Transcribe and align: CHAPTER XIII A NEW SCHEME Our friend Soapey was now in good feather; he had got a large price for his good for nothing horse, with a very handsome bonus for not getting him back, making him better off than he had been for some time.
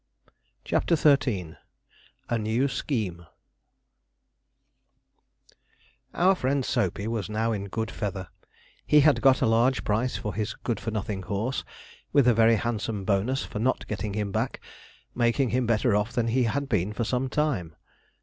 CHAPTER 0.65 0.95
XIII 0.95 1.57
A 2.27 2.39
NEW 2.39 2.67
SCHEME 2.67 3.27
Our 6.15 6.33
friend 6.33 6.63
Soapey 6.65 7.05
was 7.07 7.29
now 7.29 7.51
in 7.51 7.67
good 7.67 7.91
feather; 7.91 8.29
he 8.83 9.01
had 9.01 9.21
got 9.21 9.43
a 9.43 9.45
large 9.45 9.83
price 9.83 10.17
for 10.17 10.33
his 10.33 10.55
good 10.55 10.79
for 10.79 10.89
nothing 10.89 11.21
horse, 11.21 11.63
with 12.11 12.27
a 12.27 12.33
very 12.33 12.55
handsome 12.55 13.05
bonus 13.05 13.45
for 13.45 13.59
not 13.59 13.85
getting 13.85 14.15
him 14.15 14.31
back, 14.31 14.59
making 15.13 15.51
him 15.51 15.67
better 15.67 15.95
off 15.95 16.13
than 16.13 16.29
he 16.29 16.45
had 16.45 16.67
been 16.67 16.93
for 16.93 17.03
some 17.03 17.29
time. 17.29 17.75